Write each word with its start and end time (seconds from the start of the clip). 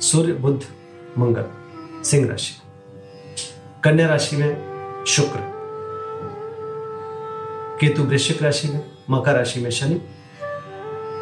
सूर्य, 0.00 0.32
बुध, 0.32 0.64
मंगल, 1.18 1.44
सिंह 2.02 2.28
राशि। 2.28 2.62
कन्या 3.84 4.08
राशि 4.08 4.36
में 4.36 4.70
शुक्र। 5.04 5.38
केतु 7.80 8.02
वृश्चिक 8.02 8.42
राशि 8.42 8.68
में, 8.68 8.92
मकर 9.10 9.34
राशि 9.34 9.60
में 9.60 9.70
शनि, 9.70 10.00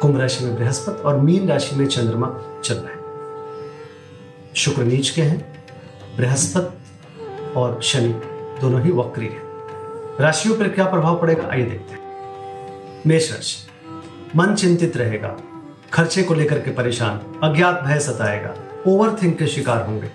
कुंभ 0.00 0.20
राशि 0.20 0.44
में 0.44 0.56
बृहस्पति 0.56 1.02
और 1.02 1.20
मीन 1.20 1.48
राशि 1.48 1.76
में 1.76 1.86
चंद्रमा 1.86 2.60
चल 2.64 2.74
रहा 2.74 2.90
है। 2.90 2.98
शुक्र 4.56 4.82
नीच 4.82 5.10
के 5.10 5.22
हैं, 5.22 5.64
बृहस्पति 6.16 6.78
और 7.56 7.82
शनि 7.82 8.20
दोनों 8.60 8.82
ही 8.82 8.90
वक्री 8.90 9.26
हैं। 9.26 9.42
राशियों 10.20 10.56
पर 10.56 10.68
क्या 10.68 10.84
प्रभाव 10.84 11.20
पड़ेगा? 11.20 11.48
आइए 11.50 11.64
देखते 11.64 11.92
हैं। 11.94 12.04
मेष 13.06 13.32
राशि। 13.32 13.68
मन 14.36 14.54
चिंतित 14.54 14.96
रहेगा, 14.96 15.36
खर्चे 15.92 16.22
को 16.22 16.34
लेकर 16.34 16.58
के 16.58 16.70
परेशान, 16.70 17.40
अज्ञात 17.44 17.82
भय 17.82 17.98
सताएगा 17.98 18.54
ओवर 18.86 19.16
थिंक 19.22 19.38
के 19.38 19.46
शिकार 19.46 19.86
होंगे। 19.86 20.10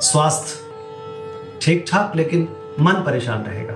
स्वास्थ्य 0.00 0.60
ठीक 1.62 1.84
ठाक 1.88 2.16
लेकिन 2.16 2.56
मन 2.80 2.92
परेशान 2.92 3.42
रहेगा। 3.42 3.74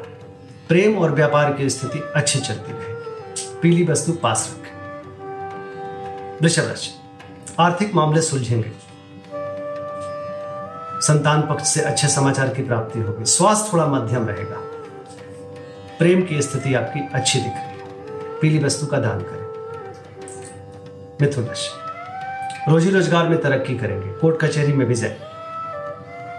प्रेम 0.68 0.98
और 0.98 1.12
व्यापार 1.12 1.52
की 1.52 1.70
स्थिति 1.70 1.98
अच्छी 2.16 2.40
चलती 2.40 2.72
रहेगी। 2.72 3.60
पीली 3.62 3.84
वस्तु 3.84 4.12
पास 4.12 4.54
रखें। 4.54 4.80
वृषभ 6.42 6.68
राशि, 6.68 6.90
आर्थिक 7.60 7.94
मामले 7.94 8.22
सुलझेंगे। 8.22 8.72
संतान 11.00 11.42
पक्ष 11.42 11.68
से 11.68 11.80
अच्छे 11.80 12.08
समाचार 12.08 12.48
की 12.48 12.62
प्राप्ति 12.62 13.00
होगी। 13.00 13.24
स्वास्थ्य 13.24 13.70
थोड़ा 13.72 13.86
मध्यम 13.86 14.26
रहेगा। 14.26 14.56
प्रेम 15.98 16.22
की 16.22 16.42
स्थिति 16.42 16.74
आपकी 16.74 17.00
अच्छी 17.14 17.38
दिख 17.38 17.52
रही 17.52 17.64
है। 17.64 17.84
पीली 18.40 18.64
वस्तु 18.64 18.86
का 18.86 18.98
दान 18.98 19.20
करें। 19.20 19.40
मिथुन 21.22 21.44
राशि 21.44 21.89
रोजी 22.68 22.90
रोज़गार 22.90 23.28
में 23.28 23.40
तरक्की 23.40 23.74
करेंगे। 23.74 24.10
कोर्ट 24.12 24.40
कचहरी 24.40 24.72
में 24.72 24.84
विजय। 24.86 25.16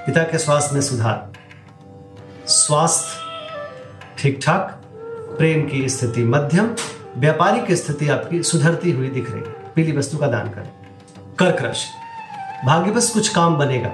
पिता 0.05 0.23
के 0.23 0.37
स्वास्थ्य 0.37 0.73
में 0.73 0.81
सुधार। 0.81 1.31
स्वास्थ्य 2.47 4.19
ठीक 4.19 4.39
ठाक 4.43 4.81
प्रेम 5.37 5.67
की 5.67 5.87
स्थिति 5.89 6.23
मध्यम 6.23 6.75
व्यापारिक 7.17 7.71
स्थिति 7.71 8.09
आपकी 8.09 8.43
सुधरती 8.43 8.91
हुई 8.91 9.09
दिख 9.09 9.31
रही 9.31 9.41
पीली 9.75 9.97
वस्तु 9.97 10.17
का 10.17 10.27
दान 10.27 10.49
करें। 10.49 10.69
कर्क 11.39 11.61
राशि 11.61 11.89
भाग्यवश 12.65 13.09
कुछ 13.09 13.29
काम 13.29 13.55
बनेगा। 13.55 13.89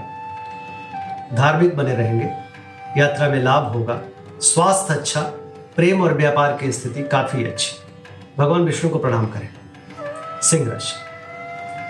धार्मिक 1.34 1.76
बने 1.78 1.96
रहेंगे। 1.96 2.30
यात्रा 2.98 3.30
में 3.30 3.42
लाभ 3.44 3.74
होगा। 3.74 4.00
स्वास्थ्य 4.42 4.94
अच्छा 4.94 5.22
प्रेम 5.76 6.02
और 6.02 6.14
व्यापार 6.14 6.58
की 6.58 6.72
स्थिति 6.72 7.04
काफ़ी 7.04 7.46
अच्छी। 7.46 7.76
भगवान 8.38 8.62
विष्णु 8.62 8.92
को 8.92 9.00
प्रणाम 9.00 9.26
करें। 9.28 9.50
सिंह 10.42 10.72
राशि 10.72 11.07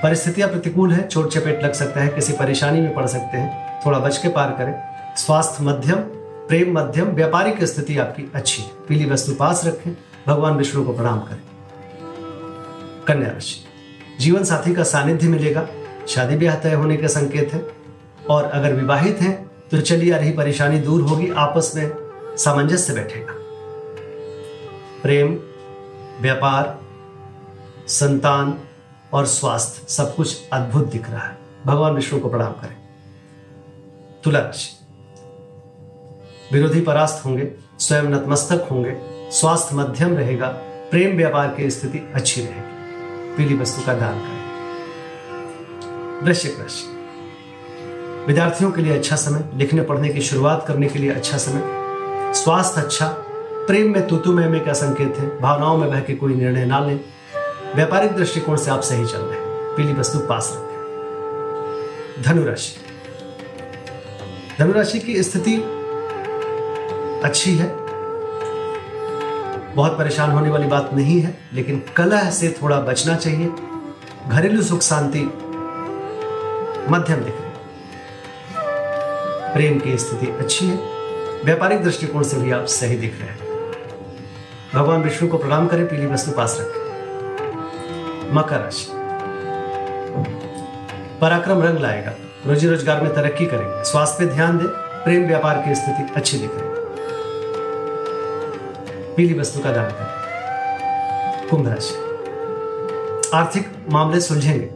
परिस्थितियाँ 0.03 0.49
प्रतिकूल 0.49 0.91
है, 0.91 1.07
चोट 1.07 1.31
चपेट 1.31 1.63
लग 1.63 1.73
सकता 1.73 2.01
है, 2.01 2.07
किसी 2.07 2.33
परेशानी 2.33 2.81
में 2.81 2.93
पड़ 2.93 3.05
सकते 3.05 3.37
हैं। 3.37 3.81
थोड़ा 3.85 3.99
बच 3.99 4.17
के 4.17 4.29
पार 4.29 4.49
करें। 4.49 4.83
स्वास्थ्य 5.15 5.63
मध्यम, 5.63 5.95
प्रेम 6.47 6.79
मध्यम, 6.79 7.05
व्यापारिक 7.05 7.63
स्थिति 7.63 7.97
आपकी 7.97 8.31
अच्छी 8.35 8.61
है। 8.61 8.69
पीली 8.87 9.09
वस्तु 9.09 9.31
पास 9.31 9.61
रखें, 9.65 9.97
भगवान 10.27 10.53
विष्णु 10.53 10.86
को 10.86 10.93
प्रणाम 10.93 11.19
करें। 11.19 11.41
कन्या 13.07 13.31
राशि। 13.31 13.65
जीवन 14.19 14.43
साथी 14.43 14.73
का 14.73 14.83
सानिध्य 14.83 15.27
मिलेगा। 15.27 15.67
शादी 16.07 16.36
ब्याह 16.36 16.55
तय 16.55 16.73
होने 16.73 16.97
के 16.97 17.07
संकेत 17.07 17.53
है। 17.53 17.67
और 18.30 18.43
अगर 18.43 18.73
विवाहित 18.73 19.17
हैं 19.21 19.52
तो 19.71 19.81
चली 19.81 20.11
आ 20.11 20.17
रही 20.17 20.31
परेशानी 20.31 20.80
दूर 20.80 21.02
होगी, 21.02 21.31
आपस 21.37 21.71
में 21.75 21.91
सामंजस्य 22.37 22.93
बैठेगा। 22.93 23.33
प्रेम, 25.03 25.39
व्यापार, 26.21 26.80
संतान 27.87 28.59
और 29.13 29.25
स्वास्थ्य, 29.25 29.85
सब 29.87 30.15
कुछ 30.15 30.49
अद्भुत 30.53 30.91
दिख 30.91 31.09
रहा 31.09 31.27
है। 31.27 31.37
भगवान 31.65 31.93
विष्णु 31.93 32.19
को 32.19 32.29
प्रणाम 32.29 32.51
करें। 32.51 32.75
तुला 34.23 34.39
विरोधी 36.53 36.81
परास्त 36.81 37.25
होंगे, 37.25 37.51
स्वयं 37.79 38.03
नतमस्तक 38.03 38.67
होंगे, 38.71 38.97
स्वास्थ्य 39.31 39.75
मध्यम 39.75 40.15
रहेगा, 40.17 40.47
प्रेम 40.91 41.17
व्यापार 41.17 41.47
की 41.47 41.69
स्थिति 41.69 42.11
अच्छी 42.15 42.41
रहेगी। 42.41 43.35
पीली 43.35 43.57
वस्तु 43.57 43.81
का 43.85 43.93
दान 43.93 44.19
करें। 44.19 44.37
वृश्चिक 46.25 46.59
राशि, 46.59 46.87
विद्यार्थियों 48.27 48.71
के 48.71 48.81
लिए 48.81 48.97
अच्छा 48.97 49.15
समय, 49.15 49.49
लिखने 49.53 49.81
पढ़ने 49.81 50.09
की 50.09 50.21
शुरुआत 50.21 50.65
करने 50.67 50.87
के 50.87 50.99
लिए 50.99 51.11
अच्छा 51.11 51.37
समय, 51.37 51.61
स्वास्थ्य 52.33 52.81
अच्छा 52.81 53.07
प्रेम 53.67 53.93
में 53.93 54.07
तुतु 54.07 54.33
में 54.33 54.65
का 54.65 54.73
संकेत 54.73 55.15
है, 55.17 55.39
भावनाओं 55.39 55.77
में 55.77 55.89
बह 55.89 56.01
के 56.01 56.15
कोई 56.15 56.35
निर्णय 56.35 56.65
ना 56.65 56.79
लें। 56.79 56.99
व्यापारिक 57.76 58.11
दृष्टिकोण 58.11 58.55
से 58.58 58.72
आप 58.72 58.82
सही 58.82 59.05
चल 59.05 59.17
रहे 59.17 59.39
हैं। 59.39 59.48
पीली 59.76 59.94
वस्तु 59.94 60.20
पास 60.20 60.54
रखें। 60.55 62.23
धनुराशि। 62.23 62.76
धनुराशि 64.60 65.00
की 65.00 65.23
स्थिति 65.23 65.55
अच्छी 67.23 67.55
है। 67.55 67.76
बहुत 69.76 69.98
परेशान 69.98 70.32
होने 70.32 70.50
वाली 70.50 70.67
बात 70.67 70.89
नहीं 70.94 71.22
है, 71.22 71.38
लेकिन 71.54 71.83
कलह 71.98 72.30
से 72.30 72.55
थोड़ा 72.64 72.80
बचना 72.80 73.16
चाहिए। 73.16 73.52
घरेलू 74.28 74.61
सुख 74.61 74.82
शांति 74.82 75.23
मध्यम 76.89 77.17
दिख। 77.17 77.34
रही 77.34 77.54
प्रेम 79.54 79.80
की 79.80 79.98
स्थिति 79.98 80.28
अच्छी 80.28 80.66
है। 80.66 80.76
व्यापारिक 81.45 81.84
दृष्टिकोण 81.84 82.23
से 82.23 82.38
भी 82.38 82.52
आप 82.52 82.66
सही 82.66 82.98
दिख 82.98 83.20
रहे 83.20 83.30
हैं। 83.30 83.39
भगवान 84.76 85.04
विष्णु 85.04 85.30
को 85.30 85.38
प्रणाम 85.38 85.67
करें, 85.67 85.86
पीली 85.86 86.05
वस्तु 86.05 86.32
पास 86.32 86.58
रखें। 86.61 86.86
मकर 88.33 88.60
राशि। 88.60 88.88
पराक्रम 91.21 91.61
रंग 91.61 91.80
लाएगा। 91.80 92.11
रोजी 92.48 92.67
रोज़गार 92.67 93.02
में 93.02 93.15
तरक्की 93.15 93.45
करेंगे। 93.45 93.83
स्वास्थ्य 93.83 94.26
पे 94.26 94.33
ध्यान 94.33 94.58
दें। 94.58 94.67
प्रेम 95.04 95.27
व्यापार 95.27 95.64
की 95.65 95.76
स्थिति 95.76 96.14
अच्छी 96.15 96.37
दिख 96.37 96.52
रही 96.54 96.67
पीली 99.16 99.39
वस्तु 99.39 99.60
का 99.60 99.71
दान 99.71 99.92
करें। 99.92 101.48
कुंभ 101.49 101.67
राशि। 101.67 101.95
आर्थिक 103.37 103.71
मामले 103.89 104.21
सुलझेंगे। 104.21 104.70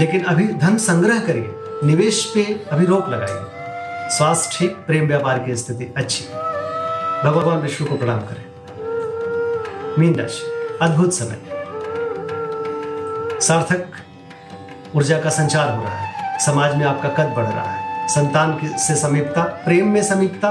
लेकिन 0.00 0.24
अभी 0.24 0.44
धन 0.44 0.76
संग्रह 0.76 1.18
करिए। 1.18 1.50
निवेश 1.84 2.32
पे 2.34 2.64
अभी 2.72 2.86
रोक 2.86 3.08
लगाइए। 3.08 3.44
स्वास्थ्य 4.10 4.58
ठीक, 4.58 4.70
प्रेम 4.70 5.06
व्यापार 5.06 5.38
की 5.38 5.56
स्थिति 5.56 5.94
अच्छी। 5.96 6.24
भगवान 7.24 7.58
विष्णु 7.58 7.88
को 7.88 7.96
प्रणाम 7.96 8.20
करें। 8.20 8.44
मीन 9.98 10.14
राशि। 10.14 10.42
अद्भुत 10.82 11.12
समय। 11.12 11.53
सार्थक 13.44 13.86
ऊर्जा 14.96 15.20
का 15.20 15.30
संचार 15.30 15.70
हो 15.70 15.82
रहा 15.82 15.98
है। 15.98 16.38
समाज 16.38 16.74
में 16.76 16.86
आपका 16.86 17.08
कद 17.08 17.34
बढ़ 17.36 17.44
रहा 17.44 17.70
है। 17.70 18.08
संतान 18.08 18.58
से 18.78 18.94
समीपता, 18.96 19.42
प्रेम 19.42 19.88
में 19.88 20.02
समीपता, 20.02 20.50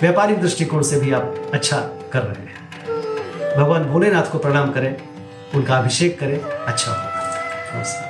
व्यापारिक 0.00 0.40
दृष्टिकोण 0.40 0.82
से 0.82 1.00
भी 1.00 1.12
आप 1.12 1.50
अच्छा 1.54 1.76
कर 2.12 2.22
रहे 2.22 2.46
हैं। 2.46 3.58
भगवान 3.58 3.84
भोलेनाथ 3.84 4.32
को 4.32 4.38
प्रणाम 4.38 4.70
करें, 4.70 4.96
उनका 5.54 5.76
अभिषेक 5.76 6.20
करें 6.20 6.40
अच्छा 6.42 6.90
होगा। 6.90 7.76
नमस्कार। 7.76 8.09